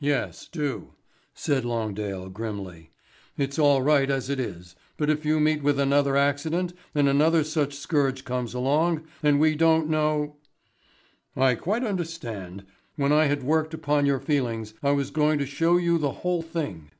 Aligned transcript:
"Yes, 0.00 0.48
do," 0.50 0.94
said 1.32 1.64
Longdale 1.64 2.28
grimly. 2.32 2.90
"It's 3.38 3.56
all 3.56 3.82
right 3.82 4.10
as 4.10 4.28
it 4.28 4.40
is, 4.40 4.74
but 4.96 5.08
if 5.08 5.24
you 5.24 5.38
meet 5.38 5.62
with 5.62 5.78
another 5.78 6.16
accident 6.16 6.72
and 6.92 7.08
another 7.08 7.44
such 7.44 7.74
scourge 7.76 8.24
comes 8.24 8.52
along 8.52 9.04
and 9.22 9.38
we 9.38 9.54
don't 9.54 9.88
know" 9.88 10.34
"I 11.36 11.54
quite 11.54 11.84
understand. 11.84 12.64
When 12.96 13.12
I 13.12 13.26
had 13.26 13.44
worked 13.44 13.72
upon 13.72 14.06
your 14.06 14.18
feelings, 14.18 14.74
I 14.82 14.90
was 14.90 15.12
going 15.12 15.38
to 15.38 15.46
show 15.46 15.76
you 15.76 15.98
the 15.98 16.10
whole 16.26 16.42
thing. 16.42 16.90